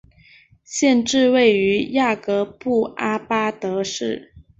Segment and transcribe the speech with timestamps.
[0.63, 4.33] 县治位于雅各布阿巴德市。